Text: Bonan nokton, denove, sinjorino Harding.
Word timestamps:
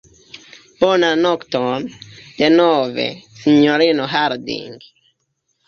Bonan 0.83 1.21
nokton, 1.25 1.85
denove, 2.39 3.07
sinjorino 3.43 4.11
Harding. 4.17 4.85